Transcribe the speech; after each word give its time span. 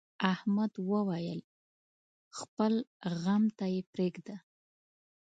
احمد 0.33 0.71
وويل: 0.91 1.39
خپل 2.39 2.73
غم 3.23 3.43
ته 3.57 3.65
یې 3.73 3.81
پرېږده. 3.91 4.35